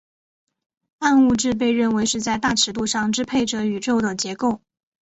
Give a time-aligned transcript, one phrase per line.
[0.97, 4.59] 暗物质被认为是在大尺度上支配着宇宙的结构。